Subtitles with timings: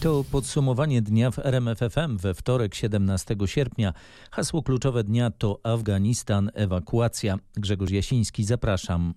[0.00, 3.92] To podsumowanie dnia w RMFFM we wtorek 17 sierpnia.
[4.30, 7.38] Hasło kluczowe dnia to Afganistan, ewakuacja.
[7.56, 9.14] Grzegorz Jasiński, zapraszam.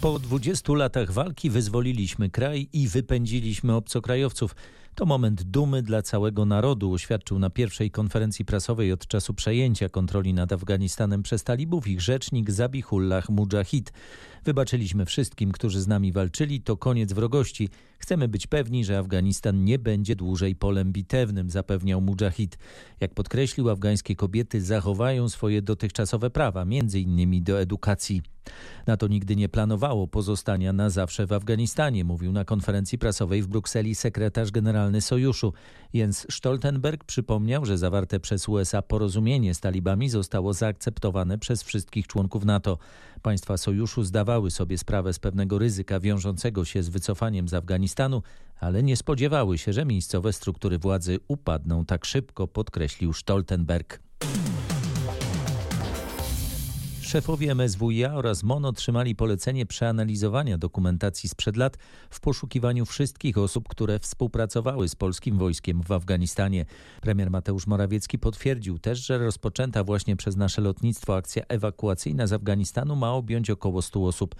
[0.00, 4.56] Po 20 latach walki wyzwoliliśmy kraj i wypędziliśmy obcokrajowców.
[4.94, 10.34] To moment dumy dla całego narodu, oświadczył na pierwszej konferencji prasowej od czasu przejęcia kontroli
[10.34, 13.92] nad Afganistanem przez talibów ich rzecznik Zabihullah Mujahid.
[14.44, 17.68] Wybaczyliśmy wszystkim, którzy z nami walczyli, to koniec wrogości.
[18.04, 22.58] Chcemy być pewni, że Afganistan nie będzie dłużej polem bitewnym, zapewniał Mujahid.
[23.00, 28.22] Jak podkreślił, afgańskie kobiety zachowają swoje dotychczasowe prawa, między innymi do edukacji.
[28.86, 33.94] NATO nigdy nie planowało pozostania na zawsze w Afganistanie, mówił na konferencji prasowej w Brukseli
[33.94, 35.52] sekretarz generalny Sojuszu.
[35.92, 42.44] Jens Stoltenberg przypomniał, że zawarte przez USA porozumienie z talibami zostało zaakceptowane przez wszystkich członków
[42.44, 42.78] NATO.
[43.24, 48.22] Państwa Sojuszu zdawały sobie sprawę z pewnego ryzyka wiążącego się z wycofaniem z Afganistanu,
[48.60, 54.00] ale nie spodziewały się, że miejscowe struktury władzy upadną tak szybko, podkreślił Stoltenberg.
[57.04, 61.76] Szefowie MSWiA oraz MON otrzymali polecenie przeanalizowania dokumentacji sprzed lat
[62.10, 66.66] w poszukiwaniu wszystkich osób, które współpracowały z polskim wojskiem w Afganistanie.
[67.00, 72.96] Premier Mateusz Morawiecki potwierdził też, że rozpoczęta właśnie przez nasze lotnictwo akcja ewakuacyjna z Afganistanu
[72.96, 74.34] ma objąć około 100 osób.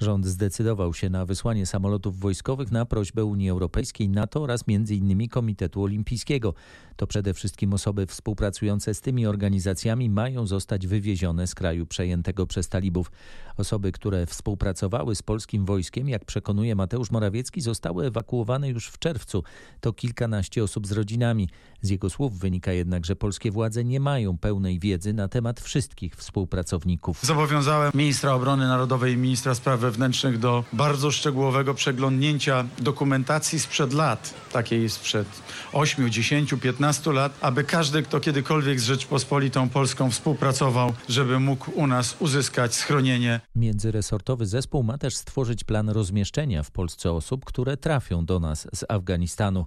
[0.00, 5.28] Rząd zdecydował się na wysłanie samolotów wojskowych na prośbę Unii Europejskiej, NATO oraz m.in.
[5.28, 6.54] Komitetu Olimpijskiego.
[6.96, 12.09] To przede wszystkim osoby współpracujące z tymi organizacjami mają zostać wywiezione z kraju przejętego
[12.46, 13.12] przez talibów.
[13.56, 19.44] Osoby, które współpracowały z polskim wojskiem, jak przekonuje Mateusz Morawiecki, zostały ewakuowane już w czerwcu.
[19.80, 21.48] To kilkanaście osób z rodzinami.
[21.82, 26.16] Z jego słów wynika jednak, że polskie władze nie mają pełnej wiedzy na temat wszystkich
[26.16, 27.20] współpracowników.
[27.22, 34.34] Zobowiązałem ministra obrony narodowej i ministra spraw wewnętrznych do bardzo szczegółowego przeglądnięcia dokumentacji sprzed lat,
[34.52, 35.28] takiej sprzed
[35.72, 41.86] 8, 10, 15 lat, aby każdy, kto kiedykolwiek z Rzeczpospolitą Polską współpracował, żeby mógł u
[41.86, 43.40] nas uzyskać schronienie.
[43.56, 48.84] Międzyresortowy zespół ma też stworzyć plan rozmieszczenia w Polsce osób, które trafią do nas z
[48.88, 49.66] Afganistanu.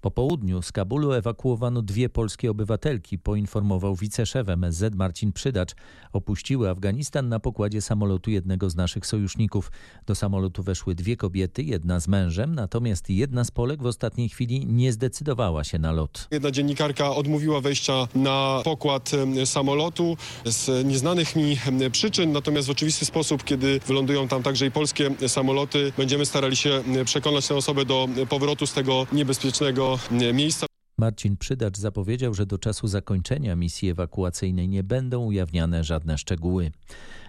[0.00, 1.51] Po południu z Kabulu ewakuowano
[1.82, 5.74] dwie polskie obywatelki, poinformował wiceszef MSZ Marcin Przydacz.
[6.12, 9.72] Opuściły Afganistan na pokładzie samolotu jednego z naszych sojuszników.
[10.06, 14.66] Do samolotu weszły dwie kobiety, jedna z mężem, natomiast jedna z Polek w ostatniej chwili
[14.66, 16.28] nie zdecydowała się na lot.
[16.30, 19.10] Jedna dziennikarka odmówiła wejścia na pokład
[19.44, 21.56] samolotu z nieznanych mi
[21.92, 26.82] przyczyn, natomiast w oczywisty sposób, kiedy wylądują tam także i polskie samoloty, będziemy starali się
[27.04, 29.98] przekonać tę osobę do powrotu z tego niebezpiecznego
[30.34, 30.71] miejsca.
[30.98, 36.70] Marcin Przydacz zapowiedział, że do czasu zakończenia misji ewakuacyjnej nie będą ujawniane żadne szczegóły.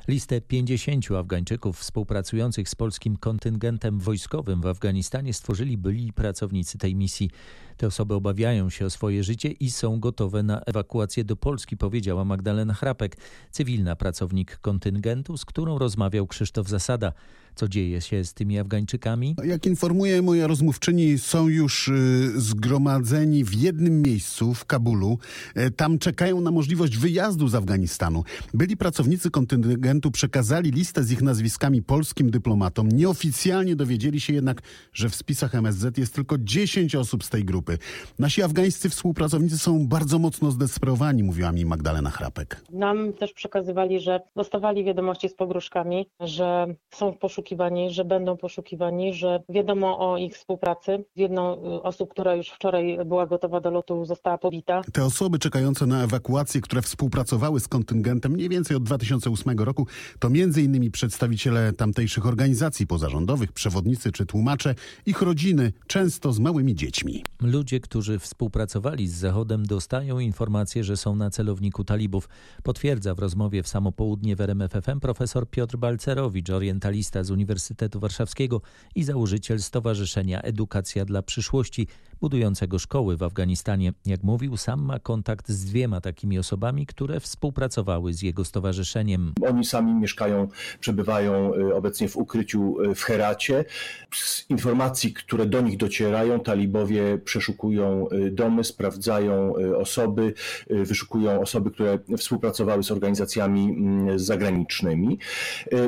[0.08, 7.30] Listę 50 Afgańczyków współpracujących z polskim kontyngentem wojskowym w Afganistanie stworzyli byli pracownicy tej misji.
[7.78, 12.26] Te osoby obawiają się o swoje życie i są gotowe na ewakuację do Polski, powiedziała
[12.26, 13.18] Magdalena Chrapek,
[13.52, 17.14] cywilna pracownik kontyngentu, z którą rozmawiał Krzysztof Zasada.
[17.56, 19.36] Co dzieje się z tymi Afgańczykami?
[19.44, 25.18] Jak informuje moja rozmówczyni, są już y, zgromadzeni w jednym miejscu w Kabulu.
[25.56, 28.24] E, tam czekają na możliwość wyjazdu z Afganistanu.
[28.54, 32.90] Byli pracownicy kontyngentu przekazali listę z ich nazwiskami polskim dyplomatom.
[32.90, 34.62] Nieoficjalnie dowiedzieli się jednak,
[34.94, 37.78] że w spisach MSZ jest tylko 10 osób z tej grupy.
[38.20, 42.62] Nasi afgańscy współpracownicy są bardzo mocno zdesperowani, mówiła mi Magdalena Chrapek.
[42.72, 47.14] Nam też przekazywali, że dostawali wiadomości z pogróżkami, że są
[47.44, 51.06] poszukiwani, że będą poszukiwani, że wiadomo o ich współpracy.
[51.16, 54.82] Jedną osób, która już wczoraj była gotowa do lotu, została pobita.
[54.94, 59.88] Te osoby czekające na ewakuację, które współpracowały z kontyngentem mniej więcej od 2008 roku,
[60.20, 64.76] to między innymi przedstawiciele tamtejszych organizacji pozarządowych, przewodnicy czy tłumacze,
[65.06, 67.24] ich rodziny, często z małymi dziećmi.
[67.42, 72.30] Ludzie, którzy współpracowali z Zachodem, dostają informację, że są na celowniku talibów.
[72.64, 78.62] Potwierdza w rozmowie w samo południe w RMFFM profesor Piotr Balcerowicz, orientalista z Uniwersytetu Warszawskiego
[78.96, 81.88] i założyciel Stowarzyszenia Edukacja dla Przyszłości,
[82.22, 83.94] budującego szkoły w Afganistanie.
[84.06, 89.34] Jak mówił, sam ma kontakt z dwiema takimi osobami, które współpracowały z jego stowarzyszeniem.
[89.48, 90.48] Oni sami mieszkają,
[90.80, 93.66] przebywają y, obecnie w ukryciu y, w Heracie.
[94.14, 100.34] Z informacji, które do nich docierają, talibowie przeszukują y, domy, sprawdzają osoby,
[100.70, 105.20] wyszukują osoby, które współpracowały z organizacjami mm, zagranicznymi.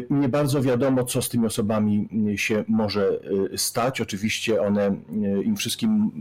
[0.10, 3.20] Nie bardzo wiadomo, co z tymi osobami się może
[3.56, 4.02] stać.
[4.02, 4.96] Oczywiście one
[5.44, 6.12] im wszystkim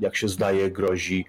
[0.00, 1.24] jak się zdaje, grozi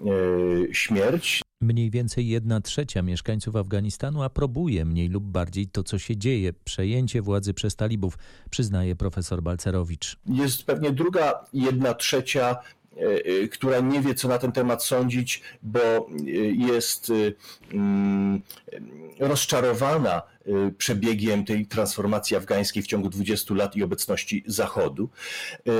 [0.00, 1.42] e, śmierć.
[1.60, 6.52] Mniej więcej jedna trzecia mieszkańców Afganistanu aprobuje mniej lub bardziej to, co się dzieje.
[6.64, 8.18] Przejęcie władzy przez talibów,
[8.50, 10.16] przyznaje profesor Balcerowicz.
[10.26, 12.56] Jest pewnie druga jedna trzecia
[12.96, 16.08] e, e, która nie wie, co na ten temat sądzić, bo
[16.56, 17.12] jest
[17.72, 18.42] mm,
[19.18, 20.22] rozczarowana
[20.78, 25.08] przebiegiem tej transformacji afgańskiej w ciągu 20 lat i obecności Zachodu.
[25.68, 25.70] Y,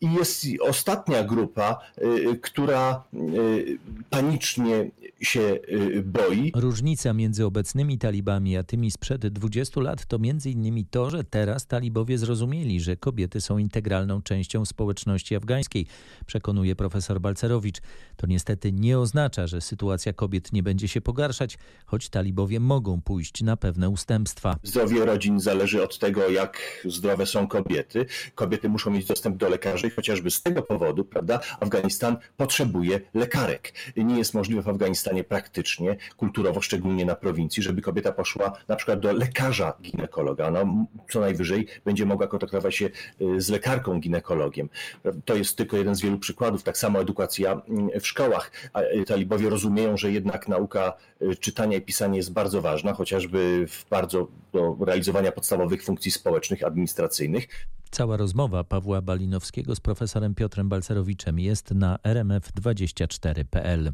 [0.00, 3.04] I jest ostatnia grupa, y, która
[4.10, 4.90] panicznie
[5.20, 5.58] się
[6.04, 6.52] boi.
[6.54, 11.66] Różnica między obecnymi talibami a tymi sprzed 20 lat to między innymi to, że teraz
[11.66, 15.86] talibowie zrozumieli, że kobiety są integralną częścią społeczności afgańskiej,
[16.26, 17.80] przekonuje profesor Balcerowicz.
[18.16, 23.42] To niestety nie oznacza, że sytuacja kobiet nie będzie się pogarszać, choć talibowie mogą pójść
[23.42, 24.15] na pewne ustępstwa
[24.62, 28.06] Zdrowie rodzin zależy od tego, jak zdrowe są kobiety.
[28.34, 33.72] Kobiety muszą mieć dostęp do lekarzy chociażby z tego powodu, prawda, Afganistan potrzebuje lekarek.
[33.96, 39.00] Nie jest możliwe w Afganistanie praktycznie, kulturowo, szczególnie na prowincji, żeby kobieta poszła na przykład
[39.00, 40.50] do lekarza ginekologa.
[40.50, 42.90] No, co najwyżej będzie mogła kontaktować się
[43.20, 44.68] y, z lekarką ginekologiem.
[45.24, 46.62] To jest tylko jeden z wielu przykładów.
[46.62, 48.50] Tak samo edukacja mm, w szkołach.
[49.00, 50.92] Y, talibowie rozumieją, że jednak nauka
[51.22, 56.10] y, czytania i pisania jest bardzo ważna, chociażby w bardzo bardzo do realizowania podstawowych funkcji
[56.10, 57.48] społecznych, administracyjnych.
[57.90, 63.92] Cała rozmowa Pawła Balinowskiego z profesorem Piotrem Balcerowiczem jest na rmf24.pl.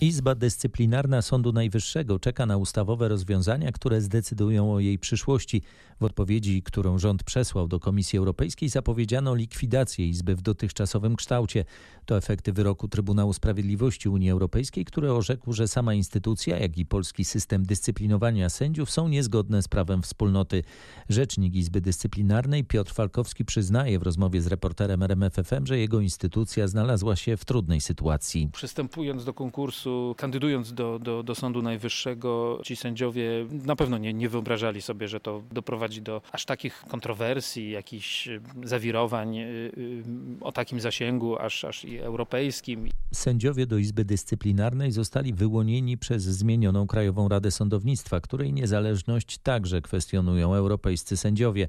[0.00, 5.62] Izba Dyscyplinarna Sądu Najwyższego czeka na ustawowe rozwiązania, które zdecydują o jej przyszłości.
[6.00, 11.64] W odpowiedzi, którą rząd przesłał do Komisji Europejskiej, zapowiedziano likwidację Izby w dotychczasowym kształcie.
[12.06, 17.24] To efekty wyroku Trybunału Sprawiedliwości Unii Europejskiej, który orzekł, że sama instytucja, jak i polski
[17.24, 20.62] system dyscyplinowania sędziów są niezgodne z prawem wspólnoty.
[21.08, 27.16] Rzecznik Izby Dyscyplinarnej Piotr Falkowski przyznaje w rozmowie z reporterem RMFFM, że jego instytucja znalazła
[27.16, 28.48] się w trudnej sytuacji.
[28.52, 34.28] Przystępując do konkursu, kandydując do, do, do Sądu Najwyższego, ci sędziowie na pewno nie, nie
[34.28, 39.42] wyobrażali sobie, że to doprowadzi do aż takich kontrowersji, jakichś y, zawirowań y,
[39.78, 40.02] y,
[40.40, 42.88] o takim zasięgu, aż, aż i europejskim.
[43.12, 50.54] Sędziowie do Izby Dyscyplinarnej zostali wyłonieni przez zmienioną Krajową Radę Sądownictwa, której niezależność także kwestionują
[50.54, 51.66] europejscy sędziowie.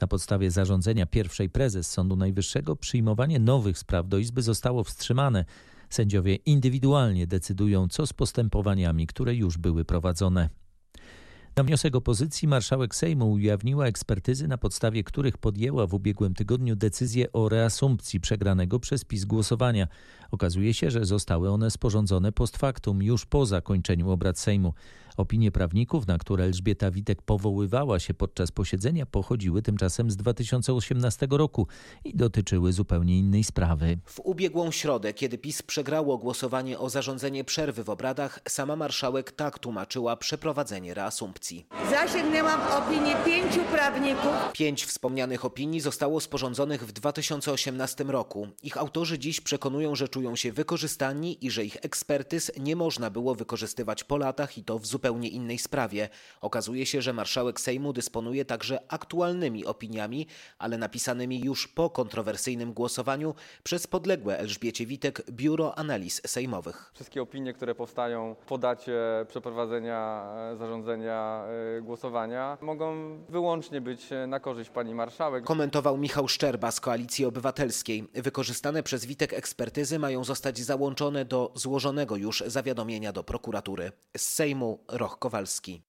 [0.00, 5.44] Na podstawie zarządzenia pierwszej prezes Sądu Najwyższego przyjmowanie nowych spraw do Izby zostało wstrzymane.
[5.90, 10.48] Sędziowie indywidualnie decydują, co z postępowaniami, które już były prowadzone.
[11.56, 17.32] Na wniosek opozycji marszałek Sejmu ujawniła ekspertyzy, na podstawie których podjęła w ubiegłym tygodniu decyzję
[17.32, 19.88] o reasumpcji przegranego przez PiS głosowania.
[20.30, 24.74] Okazuje się, że zostały one sporządzone post factum już po zakończeniu obrad Sejmu.
[25.16, 31.66] Opinie prawników, na które Elżbieta Witek powoływała się podczas posiedzenia, pochodziły tymczasem z 2018 roku
[32.04, 33.98] i dotyczyły zupełnie innej sprawy.
[34.04, 39.58] W ubiegłą środę, kiedy PiS przegrało głosowanie o zarządzenie przerwy w obradach, sama marszałek tak
[39.58, 41.66] tłumaczyła przeprowadzenie reasumpcji.
[41.90, 44.32] Zasięgnęłam opinię pięciu prawników.
[44.52, 48.48] Pięć wspomnianych opinii zostało sporządzonych w 2018 roku.
[48.62, 53.34] Ich autorzy dziś przekonują, że czują się wykorzystani i że ich ekspertyz nie można było
[53.34, 56.08] wykorzystywać po latach i to w zupełnie zupełnie innej sprawie.
[56.40, 60.26] Okazuje się, że marszałek Sejmu dysponuje także aktualnymi opiniami,
[60.58, 66.90] ale napisanymi już po kontrowersyjnym głosowaniu przez podległe Elżbiecie Witek Biuro Analiz Sejmowych.
[66.94, 68.92] Wszystkie opinie, które powstają po dacie
[69.28, 71.44] przeprowadzenia e, zarządzenia
[71.78, 75.44] e, głosowania, mogą wyłącznie być na korzyść pani marszałek.
[75.44, 78.08] Komentował Michał Szczerba z Koalicji Obywatelskiej.
[78.14, 83.92] Wykorzystane przez Witek ekspertyzy mają zostać załączone do złożonego już zawiadomienia do prokuratury.
[84.16, 85.82] Z Sejmu Roch Kowalski.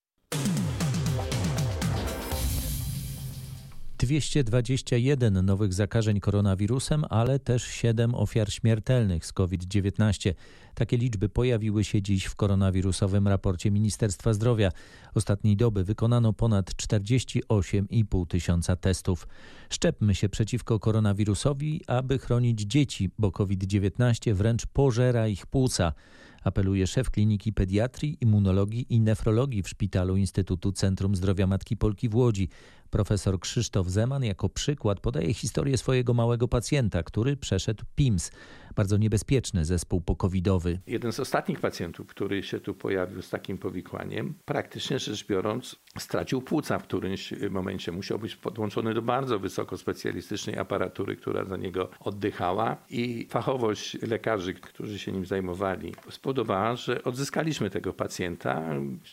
[3.98, 10.34] 221 nowych zakażeń koronawirusem, ale też 7 ofiar śmiertelnych z COVID-19.
[10.75, 14.72] Takie liczby pojawiły się dziś w koronawirusowym raporcie Ministerstwa Zdrowia.
[15.15, 19.27] Ostatniej doby wykonano ponad 48,5 tysiąca testów.
[19.70, 25.93] Szczepmy się przeciwko koronawirusowi, aby chronić dzieci, bo COVID-19 wręcz pożera ich płuca
[26.41, 32.15] apeluje szef kliniki pediatrii, immunologii i nefrologii w szpitalu Instytutu Centrum Zdrowia Matki Polki w
[32.15, 32.50] Łodzi.
[32.89, 38.31] Profesor Krzysztof Zeman jako przykład podaje historię swojego małego pacjenta, który przeszedł PIMS,
[38.75, 40.79] bardzo niebezpieczny zespół pokowidowy.
[40.87, 46.41] Jeden z ostatnich pacjentów, który się tu pojawił z takim powikłaniem, praktycznie rzecz biorąc, stracił
[46.41, 47.91] płuca w którymś momencie.
[47.91, 54.53] Musiał być podłączony do bardzo wysoko specjalistycznej aparatury, która za niego oddychała i fachowość lekarzy,
[54.53, 58.63] którzy się nim zajmowali, spowodowała, że odzyskaliśmy tego pacjenta.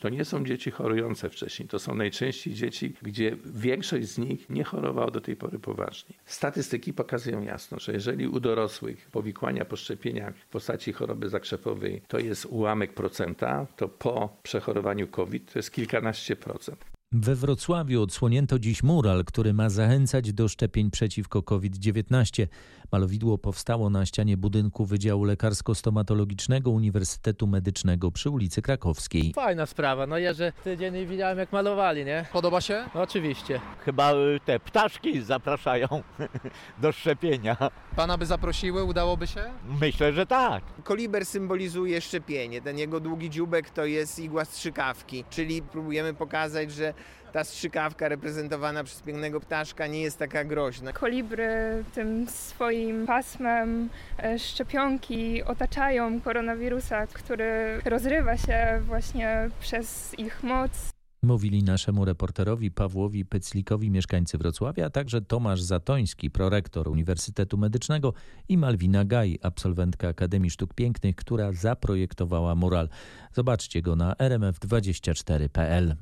[0.01, 4.65] To nie są dzieci chorujące wcześniej, to są najczęściej dzieci, gdzie większość z nich nie
[4.65, 6.15] chorowała do tej pory poważnie.
[6.25, 9.09] Statystyki pokazują jasno, że jeżeli u dorosłych
[9.49, 15.53] powikłania po szczepieniach w postaci choroby zakrzepowej to jest ułamek procenta, to po przechorowaniu COVID
[15.53, 16.85] to jest kilkanaście procent.
[17.13, 22.47] We Wrocławiu odsłonięto dziś mural, który ma zachęcać do szczepień przeciwko COVID-19.
[22.93, 29.33] Malowidło powstało na ścianie budynku Wydziału Lekarsko-Stomatologicznego Uniwersytetu Medycznego przy ulicy Krakowskiej.
[29.35, 32.27] Fajna sprawa, no ja że tydzień nie widziałem jak malowali, nie?
[32.33, 32.85] Podoba się?
[32.95, 33.61] No, oczywiście.
[33.85, 35.89] Chyba y, te ptaszki zapraszają
[36.83, 37.57] do szczepienia.
[37.97, 39.45] Pana by zaprosiły, udałoby się?
[39.81, 40.65] Myślę, że tak.
[40.85, 42.63] Koliber symbolizuje szczepienie.
[42.63, 46.95] Ten jego długi dziubek to jest igła strzykawki, czyli próbujemy pokazać, że
[47.33, 50.93] ta strzykawka reprezentowana przez pięknego ptaszka nie jest taka groźna.
[50.93, 60.99] Kolibry tym swoim pasmem e, szczepionki otaczają koronawirusa, który rozrywa się właśnie przez ich moc.
[61.23, 68.13] Mówili naszemu reporterowi Pawłowi Pyclikowi mieszkańcy Wrocławia, a także Tomasz Zatoński, prorektor Uniwersytetu Medycznego
[68.49, 72.89] i Malwina Gaj, absolwentka Akademii Sztuk Pięknych, która zaprojektowała mural.
[73.33, 75.97] Zobaczcie go na rmf24.pl.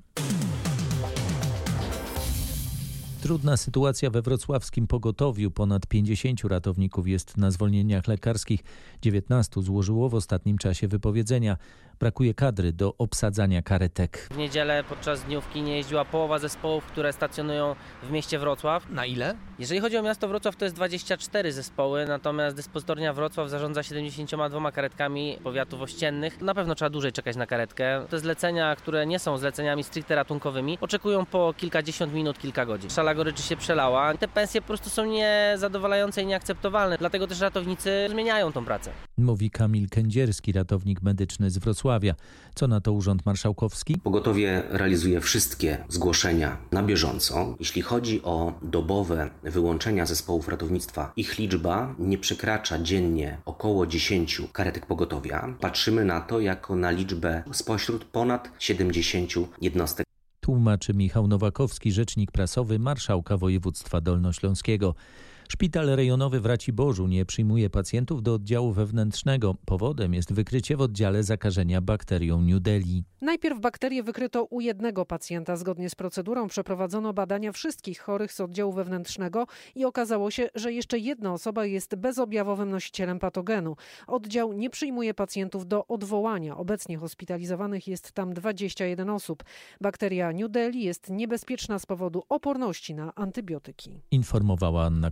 [3.26, 5.50] Trudna sytuacja we wrocławskim pogotowiu.
[5.50, 8.60] Ponad 50 ratowników jest na zwolnieniach lekarskich.
[9.02, 11.56] 19 złożyło w ostatnim czasie wypowiedzenia.
[12.00, 14.28] Brakuje kadry do obsadzania karetek.
[14.30, 18.90] W niedzielę podczas dniówki nie jeździła połowa zespołów, które stacjonują w mieście Wrocław.
[18.90, 19.34] Na ile?
[19.58, 25.38] Jeżeli chodzi o miasto Wrocław, to jest 24 zespoły, natomiast dyspozytornia Wrocław zarządza 72 karetkami
[25.42, 26.40] powiatów ościennych.
[26.40, 28.06] Na pewno trzeba dłużej czekać na karetkę.
[28.10, 32.90] Te zlecenia, które nie są zleceniami stricte ratunkowymi, oczekują po kilkadziesiąt minut, kilka godzin.
[32.90, 34.14] Szala goryczy się przelała.
[34.14, 38.90] Te pensje po prostu są niezadowalające i nieakceptowalne, dlatego też ratownicy zmieniają tą pracę.
[39.18, 41.85] Mówi Kamil Kędzierski, ratownik medyczny z Wrocławia.
[42.54, 43.96] Co na to Urząd Marszałkowski?
[43.98, 47.56] Pogotowie realizuje wszystkie zgłoszenia na bieżąco.
[47.60, 54.86] Jeśli chodzi o dobowe wyłączenia zespołów ratownictwa, ich liczba nie przekracza dziennie około 10 karetek
[54.86, 55.54] pogotowia.
[55.60, 60.06] Patrzymy na to jako na liczbę spośród ponad 70 jednostek.
[60.40, 64.94] Tłumaczy Michał Nowakowski, rzecznik prasowy Marszałka Województwa Dolnośląskiego.
[65.48, 69.54] Szpital rejonowy w Raciborzu nie przyjmuje pacjentów do oddziału wewnętrznego.
[69.64, 73.04] Powodem jest wykrycie w oddziale zakażenia bakterią New Delhi.
[73.20, 75.56] Najpierw bakterię wykryto u jednego pacjenta.
[75.56, 80.98] Zgodnie z procedurą przeprowadzono badania wszystkich chorych z oddziału wewnętrznego i okazało się, że jeszcze
[80.98, 83.76] jedna osoba jest bezobjawowym nosicielem patogenu.
[84.06, 86.56] Oddział nie przyjmuje pacjentów do odwołania.
[86.56, 89.44] Obecnie hospitalizowanych jest tam 21 osób.
[89.80, 94.00] Bakteria New Delhi jest niebezpieczna z powodu oporności na antybiotyki.
[94.10, 95.10] Informowała Anna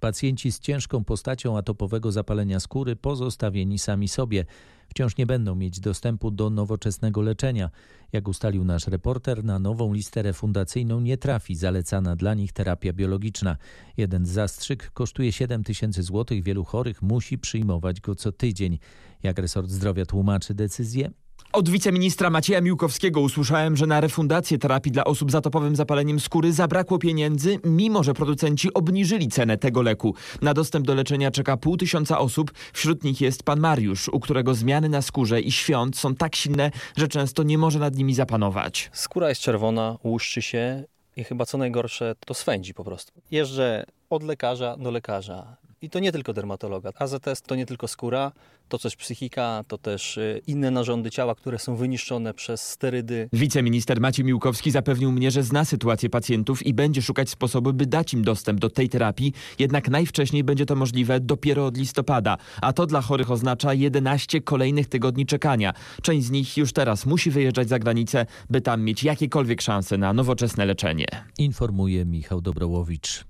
[0.00, 4.44] Pacjenci z ciężką postacią atopowego zapalenia skóry pozostawieni sami sobie
[4.88, 7.70] wciąż nie będą mieć dostępu do nowoczesnego leczenia.
[8.12, 13.56] Jak ustalił nasz reporter, na nową listę refundacyjną nie trafi zalecana dla nich terapia biologiczna.
[13.96, 16.42] Jeden zastrzyk kosztuje 7 tysięcy złotych.
[16.42, 18.78] Wielu chorych musi przyjmować go co tydzień.
[19.22, 21.10] Jak resort zdrowia tłumaczy decyzję?
[21.52, 26.52] Od wiceministra Macieja Miłkowskiego usłyszałem, że na refundację terapii dla osób z atopowym zapaleniem skóry
[26.52, 30.14] zabrakło pieniędzy, mimo że producenci obniżyli cenę tego leku.
[30.42, 34.54] Na dostęp do leczenia czeka pół tysiąca osób, wśród nich jest pan Mariusz, u którego
[34.54, 38.90] zmiany na skórze i świąt są tak silne, że często nie może nad nimi zapanować.
[38.92, 40.84] Skóra jest czerwona, łuszczy się
[41.16, 43.12] i chyba co najgorsze to swędzi po prostu.
[43.30, 45.56] Jeżdżę od lekarza do lekarza.
[45.82, 46.92] I to nie tylko dermatologa.
[46.98, 48.32] AZS to nie tylko skóra,
[48.68, 53.28] to też psychika, to też inne narządy ciała, które są wyniszczone przez sterydy.
[53.32, 58.14] Wiceminister Maciej Miłkowski zapewnił mnie, że zna sytuację pacjentów i będzie szukać sposobu, by dać
[58.14, 59.32] im dostęp do tej terapii.
[59.58, 64.86] Jednak najwcześniej będzie to możliwe dopiero od listopada, a to dla chorych oznacza 11 kolejnych
[64.86, 65.72] tygodni czekania.
[66.02, 70.12] Część z nich już teraz musi wyjeżdżać za granicę, by tam mieć jakiekolwiek szanse na
[70.12, 71.06] nowoczesne leczenie.
[71.38, 73.24] Informuje Michał Dobrołowicz.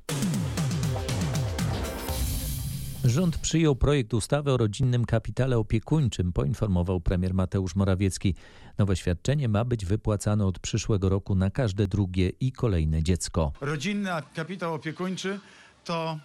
[3.19, 8.35] Rząd przyjął projekt ustawy o rodzinnym kapitale opiekuńczym, poinformował premier Mateusz Morawiecki.
[8.79, 13.53] Nowe świadczenie ma być wypłacane od przyszłego roku na każde drugie i kolejne dziecko.
[13.61, 15.41] Rodzinny kapitał opiekuńczy
[15.85, 16.19] to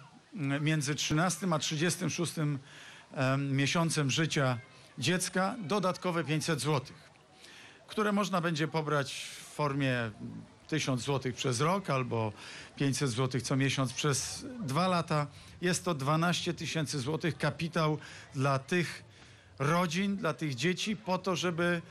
[0.60, 2.32] między 13 a 36
[3.50, 4.58] miesiącem życia
[4.98, 6.80] dziecka dodatkowe 500 zł,
[7.86, 10.10] które można będzie pobrać w formie
[10.68, 12.32] 1000 zł przez rok albo
[12.76, 15.26] 500 zł co miesiąc przez dwa lata.
[15.60, 17.98] Jest to 12 tysięcy złotych kapitał
[18.34, 19.04] dla tych
[19.58, 21.82] rodzin, dla tych dzieci, po to, żeby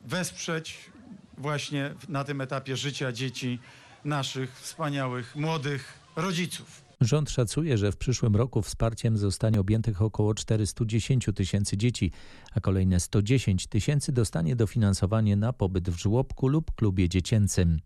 [0.00, 0.90] wesprzeć
[1.38, 3.58] właśnie na tym etapie życia dzieci
[4.04, 6.85] naszych wspaniałych, młodych rodziców.
[7.00, 12.12] Rząd szacuje, że w przyszłym roku wsparciem zostanie objętych około 410 tysięcy dzieci,
[12.54, 17.80] a kolejne 110 tysięcy dostanie dofinansowanie na pobyt w żłobku lub klubie dziecięcym.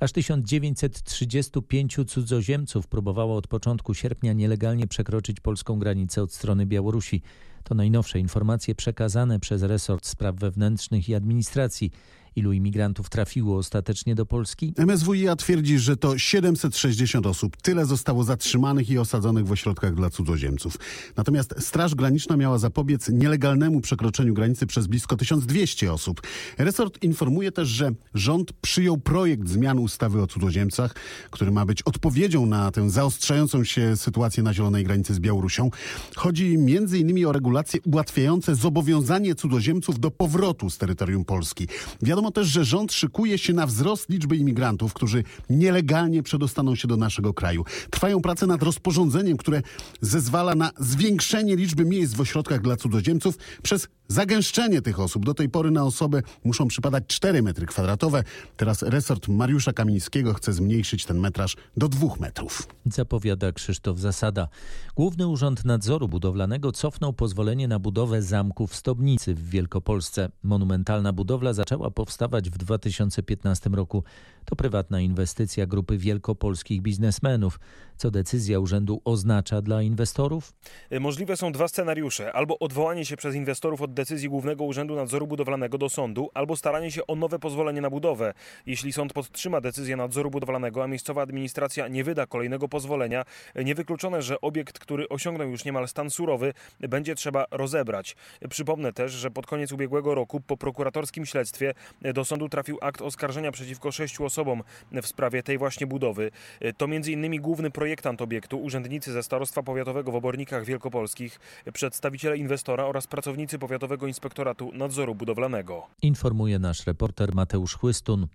[0.00, 7.22] Aż 1935 cudzoziemców próbowało od początku sierpnia nielegalnie przekroczyć polską granicę od strony Białorusi.
[7.64, 11.90] To najnowsze informacje przekazane przez resort spraw wewnętrznych i administracji.
[12.36, 14.74] Ilu imigrantów trafiło ostatecznie do Polski?
[14.76, 17.56] MSWiA twierdzi, że to 760 osób.
[17.56, 20.78] Tyle zostało zatrzymanych i osadzonych w ośrodkach dla cudzoziemców.
[21.16, 26.20] Natomiast Straż Graniczna miała zapobiec nielegalnemu przekroczeniu granicy przez blisko 1200 osób.
[26.58, 30.94] Resort informuje też, że rząd przyjął projekt zmian ustawy o cudzoziemcach,
[31.30, 35.70] który ma być odpowiedzią na tę zaostrzającą się sytuację na zielonej granicy z Białorusią.
[36.16, 36.52] Chodzi
[37.00, 41.68] innymi o regulacje ułatwiające zobowiązanie cudzoziemców do powrotu z terytorium Polski.
[42.02, 46.96] Wiadomo też, że rząd szykuje się na wzrost liczby imigrantów, którzy nielegalnie przedostaną się do
[46.96, 47.64] naszego kraju.
[47.90, 49.62] Trwają prace nad rozporządzeniem, które
[50.00, 55.24] zezwala na zwiększenie liczby miejsc w ośrodkach dla cudzoziemców przez zagęszczenie tych osób.
[55.24, 58.24] Do tej pory na osobę muszą przypadać 4 metry kwadratowe.
[58.56, 62.68] Teraz resort Mariusza Kamińskiego chce zmniejszyć ten metraż do 2 metrów.
[62.86, 64.48] Zapowiada Krzysztof Zasada.
[64.96, 70.28] Główny Urząd Nadzoru Budowlanego cofnął pozwolenie na budowę zamku w Stobnicy w Wielkopolsce.
[70.42, 74.04] Monumentalna budowla zaczęła powstawać w 2015 roku.
[74.44, 77.60] To prywatna inwestycja grupy wielkopolskich biznesmenów.
[77.96, 80.52] Co decyzja urzędu oznacza dla inwestorów?
[81.00, 85.78] Możliwe są dwa scenariusze: albo odwołanie się przez inwestorów od decyzji Głównego Urzędu Nadzoru Budowlanego
[85.78, 88.34] do sądu, albo staranie się o nowe pozwolenie na budowę.
[88.66, 93.24] Jeśli sąd podtrzyma decyzję nadzoru budowlanego, a miejscowa administracja nie wyda kolejnego pozwolenia,
[93.64, 98.16] niewykluczone, że obiekt, który osiągnął już niemal stan surowy, będzie trzeba rozebrać.
[98.50, 101.74] Przypomnę też, że pod koniec ubiegłego roku po prokuratorskim śledztwie
[102.14, 106.30] do sądu trafił akt oskarżenia przeciwko sześciu osobom w sprawie tej właśnie budowy.
[106.76, 107.40] To m.in.
[107.42, 111.40] główny projektant obiektu, urzędnicy ze Starostwa Powiatowego w Obornikach Wielkopolskich,
[111.72, 115.86] przedstawiciele inwestora oraz pracownicy Powiatowego Inspektoratu Nadzoru Budowlanego.
[116.02, 118.26] Informuje nasz reporter Mateusz Chłystun.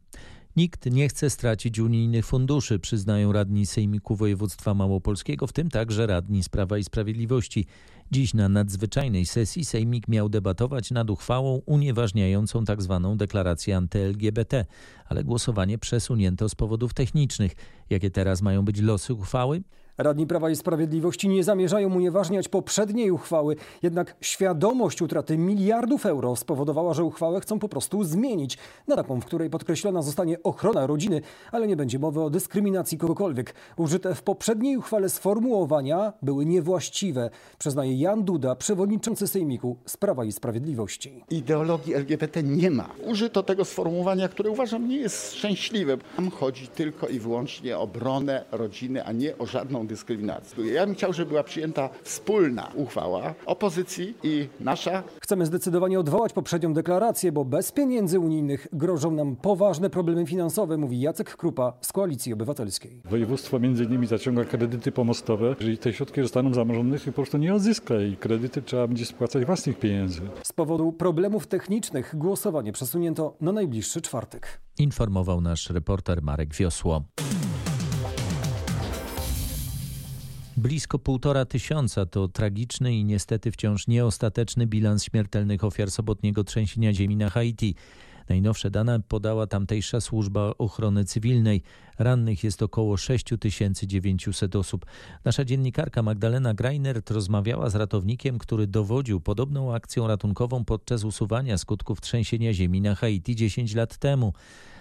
[0.55, 6.43] Nikt nie chce stracić unijnych funduszy, przyznają radni Sejmiku Województwa Małopolskiego, w tym także radni
[6.43, 7.65] z Prawa i Sprawiedliwości.
[8.11, 12.99] Dziś na nadzwyczajnej sesji Sejmik miał debatować nad uchwałą unieważniającą tzw.
[13.03, 14.65] Tak deklarację anty-LGBT,
[15.05, 17.55] ale głosowanie przesunięto z powodów technicznych.
[17.89, 19.63] Jakie teraz mają być losy uchwały?
[19.97, 26.93] Radni Prawa i Sprawiedliwości nie zamierzają unieważniać poprzedniej uchwały, jednak świadomość utraty miliardów euro spowodowała,
[26.93, 31.67] że uchwałę chcą po prostu zmienić na taką, w której podkreślona zostanie ochrona rodziny, ale
[31.67, 33.55] nie będzie mowy o dyskryminacji kogokolwiek.
[33.77, 40.31] Użyte w poprzedniej uchwale sformułowania były niewłaściwe, przyznaje Jan Duda, przewodniczący Sejmiku z Prawa i
[40.31, 41.23] Sprawiedliwości.
[41.29, 42.89] Ideologii LGBT nie ma.
[43.05, 45.97] Użyto tego sformułowania, które uważam nie jest szczęśliwe.
[46.15, 50.74] Tam chodzi tylko i wyłącznie o obronę rodziny, a nie o żadną dyskryminacji.
[50.74, 55.04] Ja bym chciał, żeby była przyjęta wspólna uchwała opozycji i nasza.
[55.21, 61.02] Chcemy zdecydowanie odwołać poprzednią deklarację, bo bez pieniędzy unijnych grożą nam poważne problemy finansowe, mówi
[61.02, 63.02] Jacek Krupa z Koalicji Obywatelskiej.
[63.06, 65.56] Województwo między innymi zaciąga kredyty pomostowe.
[65.60, 69.45] Jeżeli te środki zostaną zamrożone, to po prostu nie odzyska i kredyty trzeba będzie spłacać
[69.45, 70.21] własnych pieniędzy.
[70.43, 74.62] Z powodu problemów technicznych głosowanie przesunięto na najbliższy czwartek.
[74.80, 77.04] Informował nasz reporter Marek Wiosło.
[80.57, 87.15] Blisko półtora tysiąca to tragiczny i niestety wciąż nieostateczny bilans śmiertelnych ofiar sobotniego trzęsienia ziemi
[87.15, 87.75] na Haiti.
[88.29, 91.61] Najnowsze dane podała tamtejsza służba ochrony cywilnej.
[91.99, 94.85] Rannych jest około 6900 osób.
[95.25, 102.01] Nasza dziennikarka Magdalena Greinert rozmawiała z ratownikiem, który dowodził podobną akcją ratunkową podczas usuwania skutków
[102.01, 104.33] trzęsienia ziemi na Haiti 10 lat temu.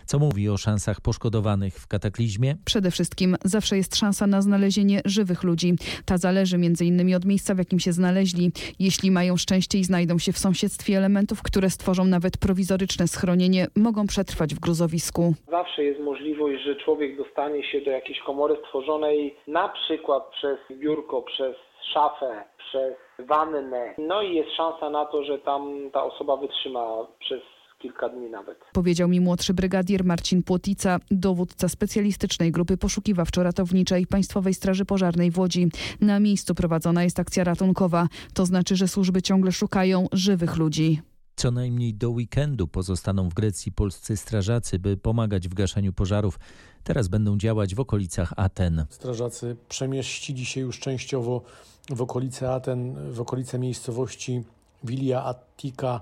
[0.07, 2.57] Co mówi o szansach poszkodowanych w kataklizmie?
[2.65, 5.75] Przede wszystkim zawsze jest szansa na znalezienie żywych ludzi.
[6.05, 7.15] Ta zależy m.in.
[7.15, 8.51] od miejsca, w jakim się znaleźli.
[8.79, 14.07] Jeśli mają szczęście i znajdą się w sąsiedztwie elementów, które stworzą nawet prowizoryczne schronienie, mogą
[14.07, 15.35] przetrwać w gruzowisku.
[15.51, 21.23] Zawsze jest możliwość, że człowiek dostanie się do jakiejś komory stworzonej na przykład przez biurko,
[21.23, 21.57] przez
[21.95, 22.95] szafę, przez
[23.29, 23.95] wannę.
[23.99, 27.41] No i jest szansa na to, że tam ta osoba wytrzyma przez
[27.85, 28.59] kilka dni nawet.
[28.73, 35.69] Powiedział mi młodszy brygadier Marcin Płotica, dowódca specjalistycznej grupy poszukiwawczo-ratowniczej Państwowej Straży Pożarnej w Łodzi.
[36.01, 38.09] Na miejscu prowadzona jest akcja ratunkowa.
[38.35, 41.01] To znaczy, że służby ciągle szukają żywych ludzi.
[41.37, 46.39] Co najmniej do weekendu pozostaną w Grecji polscy strażacy, by pomagać w gaszeniu pożarów.
[46.85, 48.87] Teraz będą działać w okolicach Aten.
[48.91, 51.43] Strażacy przemieścili się już częściowo
[51.91, 54.43] w okolice Aten, w okolice miejscowości
[54.85, 56.01] Vilia Attika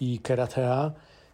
[0.00, 0.92] i Keratea.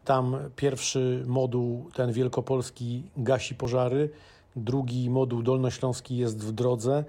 [0.08, 4.10] Tam pierwszy moduł, ten wielkopolski, gasi pożary,
[4.56, 7.04] drugi moduł dolnośląski jest w drodze.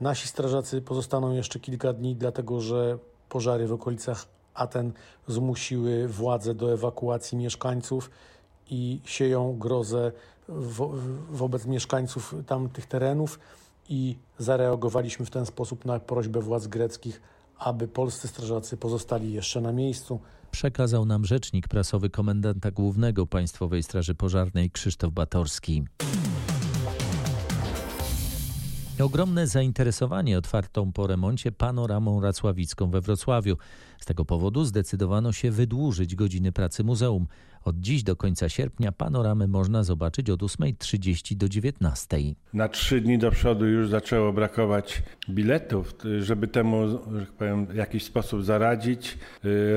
[0.00, 4.92] Nasi strażacy pozostaną jeszcze kilka dni, dlatego że pożary w okolicach Aten
[5.28, 8.10] zmusiły władze do ewakuacji mieszkańców
[8.70, 10.12] i sieją grozę
[10.48, 10.92] wo
[11.30, 13.38] wobec mieszkańców tamtych terenów
[13.88, 17.20] i zareagowaliśmy w ten sposób na prośbę władz greckich,
[17.58, 20.20] aby polscy strażacy pozostali jeszcze na miejscu.
[20.54, 25.84] Przekazał nam rzecznik prasowy komendanta głównego Państwowej Straży Pożarnej Krzysztof Batorski.
[29.00, 33.56] Ogromne zainteresowanie otwartą po remoncie panoramą racławicką we Wrocławiu.
[34.00, 37.26] Z tego powodu zdecydowano się wydłużyć godziny pracy muzeum.
[37.64, 42.34] Od dziś do końca sierpnia panoramę można zobaczyć od 8.30 do 19.00.
[42.52, 47.74] Na trzy dni do przodu już zaczęło brakować biletów, żeby temu, że tak powiem, w
[47.74, 49.18] jakiś sposób zaradzić.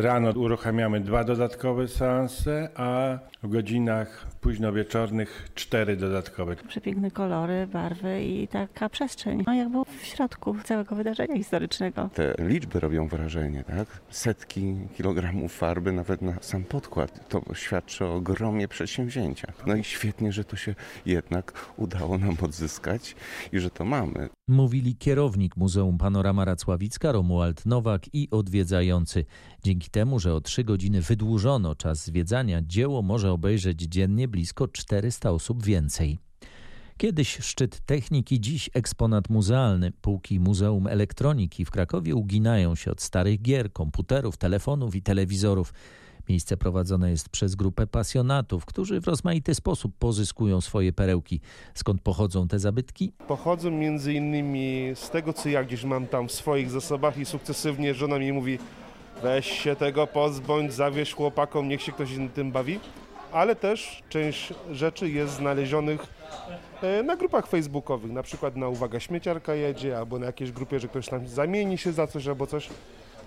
[0.01, 6.55] Rano uruchamiamy dwa dodatkowe seanse, a w godzinach późnowieczornych cztery dodatkowe.
[6.55, 12.09] Przepiękne kolory, barwy i taka przestrzeń, no jakby w środku całego wydarzenia historycznego.
[12.13, 13.87] Te liczby robią wrażenie, tak?
[14.09, 17.29] Setki kilogramów farby nawet na sam podkład.
[17.29, 17.41] To
[17.77, 19.53] świadczy o ogromie przedsięwzięcia.
[19.67, 23.15] No i świetnie, że to się jednak udało nam odzyskać
[23.51, 24.29] i że to mamy.
[24.47, 29.25] Mówili kierownik Muzeum Panorama Racławicka Romuald Nowak i odwiedzający.
[29.63, 35.31] Dzięki temu, że o trzy godziny wydłużono czas zwiedzania, dzieło może obejrzeć dziennie blisko 400
[35.31, 36.17] osób więcej.
[36.97, 39.91] Kiedyś szczyt techniki, dziś eksponat muzealny.
[40.01, 45.73] Półki Muzeum Elektroniki w Krakowie uginają się od starych gier, komputerów, telefonów i telewizorów.
[46.29, 51.41] Miejsce prowadzone jest przez grupę pasjonatów, którzy w rozmaity sposób pozyskują swoje perełki.
[51.73, 53.11] Skąd pochodzą te zabytki?
[53.27, 57.93] Pochodzą między innymi z tego, co ja gdzieś mam tam w swoich zasobach i sukcesywnie
[57.93, 58.59] żona mi mówi
[59.23, 62.79] weź się tego pozbądź, zawieź chłopakom, niech się ktoś tym bawi.
[63.31, 66.07] Ale też część rzeczy jest znalezionych
[67.03, 71.07] na grupach facebookowych, na przykład na Uwaga Śmieciarka jedzie, albo na jakiejś grupie, że ktoś
[71.07, 72.69] tam zamieni się za coś albo coś.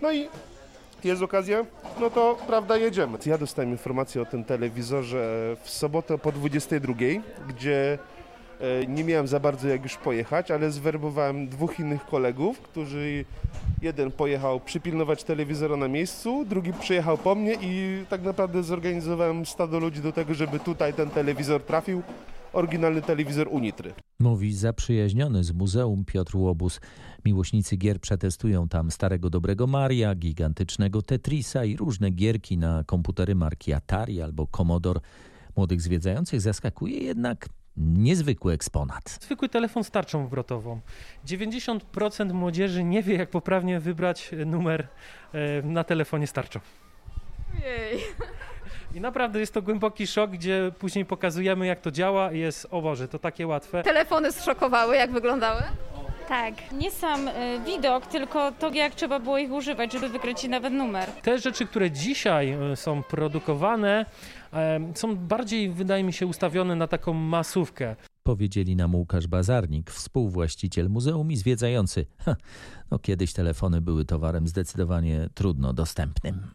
[0.03, 0.29] No i
[1.05, 1.65] jest okazja,
[2.01, 3.19] no to prawda jedziemy.
[3.27, 6.95] Ja dostałem informację o tym telewizorze w sobotę po 22,
[7.49, 7.99] gdzie
[8.89, 13.25] nie miałem za bardzo jak już pojechać, ale zwerbowałem dwóch innych kolegów, którzy
[13.83, 19.79] jeden pojechał przypilnować telewizora na miejscu, drugi przyjechał po mnie i tak naprawdę zorganizowałem stado
[19.79, 22.03] ludzi do tego, żeby tutaj ten telewizor trafił.
[22.53, 23.95] Oryginalny telewizor Unitry.
[24.21, 26.81] Mówi zaprzyjaźniony z muzeum Piotr Łobuz.
[27.25, 33.73] Miłośnicy gier przetestują tam starego dobrego Maria, gigantycznego Tetrisa i różne gierki na komputery marki
[33.73, 35.01] Atari albo Commodore.
[35.57, 39.19] Młodych zwiedzających zaskakuje jednak niezwykły eksponat.
[39.23, 40.81] Zwykły telefon z tarczą obrotową.
[41.27, 44.89] 90% młodzieży nie wie, jak poprawnie wybrać numer
[45.65, 46.61] na telefonie z tarczą.
[47.65, 48.01] Jej.
[48.95, 52.83] I naprawdę jest to głęboki szok, gdzie później pokazujemy, jak to działa i jest, o
[52.83, 53.83] Boże, to takie łatwe.
[53.83, 55.63] Telefony zszokowały, jak wyglądały?
[56.29, 57.33] Tak, nie sam y,
[57.67, 61.09] widok, tylko to, jak trzeba było ich używać, żeby wykręcić nawet numer.
[61.23, 64.07] Te rzeczy, które dzisiaj y, są produkowane,
[64.93, 67.97] y, są bardziej, wydaje mi się, ustawione na taką masówkę.
[68.23, 72.07] Powiedzieli nam Łukasz Bazarnik, współwłaściciel muzeum i zwiedzający.
[72.25, 72.37] Ha,
[72.91, 76.47] no kiedyś telefony były towarem zdecydowanie trudno dostępnym.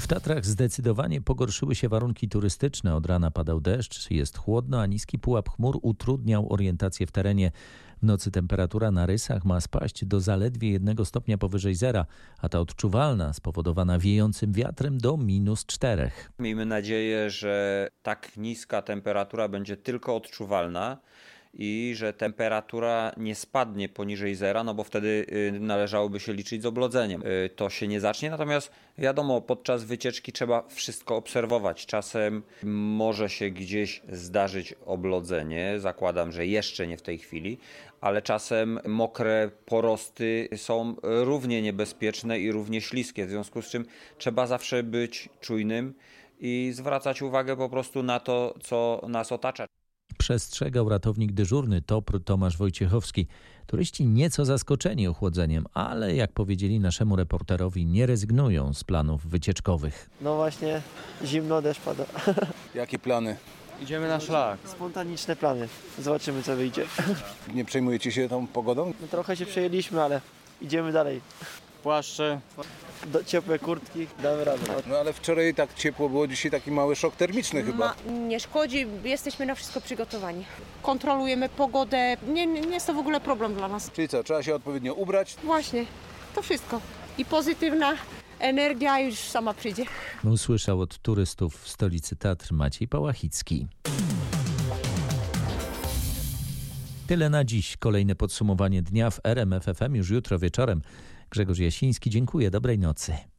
[0.00, 2.96] W Tatrach zdecydowanie pogorszyły się warunki turystyczne.
[2.96, 7.52] Od rana padał deszcz, jest chłodno, a niski pułap chmur utrudniał orientację w terenie.
[8.02, 12.06] W nocy temperatura na rysach ma spaść do zaledwie jednego stopnia powyżej zera,
[12.38, 16.32] a ta odczuwalna, spowodowana wiejącym wiatrem do minus czterech.
[16.38, 20.98] Miejmy nadzieję, że tak niska temperatura będzie tylko odczuwalna
[21.58, 25.26] i że temperatura nie spadnie poniżej zera, no bo wtedy
[25.60, 27.22] należałoby się liczyć z oblodzeniem.
[27.56, 31.86] To się nie zacznie, natomiast wiadomo, podczas wycieczki trzeba wszystko obserwować.
[31.86, 37.58] Czasem może się gdzieś zdarzyć oblodzenie, zakładam, że jeszcze nie w tej chwili,
[38.00, 43.84] ale czasem mokre porosty są równie niebezpieczne i równie śliskie, w związku z czym
[44.18, 45.94] trzeba zawsze być czujnym
[46.40, 49.66] i zwracać uwagę po prostu na to, co nas otacza.
[50.18, 53.26] Przestrzegał ratownik dyżurny TOPR Tomasz Wojciechowski.
[53.66, 60.10] Turyści nieco zaskoczeni ochłodzeniem, ale jak powiedzieli naszemu reporterowi, nie rezygnują z planów wycieczkowych.
[60.20, 60.82] No właśnie,
[61.24, 62.04] zimno, deszcz pada.
[62.74, 63.36] Jakie plany?
[63.82, 64.58] Idziemy na szlak.
[64.64, 65.68] Spontaniczne plany.
[65.98, 66.84] Zobaczymy, co wyjdzie.
[67.54, 68.92] Nie przejmujecie się tą pogodą?
[69.00, 70.20] No trochę się przejęliśmy, ale
[70.62, 71.20] idziemy dalej.
[71.86, 72.40] Płaszcze,
[73.06, 74.62] do, ciepłe kurtki, damy radę.
[74.86, 77.94] No ale wczoraj tak ciepło było, dzisiaj taki mały szok termiczny chyba.
[78.06, 80.44] Ma, nie szkodzi, jesteśmy na wszystko przygotowani.
[80.82, 83.92] Kontrolujemy pogodę, nie, nie jest to w ogóle problem dla nas.
[83.92, 85.36] Czyli co, trzeba się odpowiednio ubrać?
[85.44, 85.84] Właśnie,
[86.34, 86.80] to wszystko.
[87.18, 87.94] I pozytywna
[88.38, 89.84] energia już sama przyjdzie.
[90.24, 93.66] Usłyszał od turystów w stolicy Tatr Maciej Pałachicki.
[97.06, 97.76] Tyle na dziś.
[97.76, 100.82] Kolejne podsumowanie dnia w RMF FM już jutro wieczorem.
[101.36, 102.50] Grzegorz Jasiński, dziękuję.
[102.50, 103.35] Dobrej nocy.